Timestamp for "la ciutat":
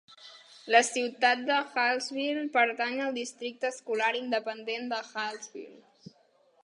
0.75-1.43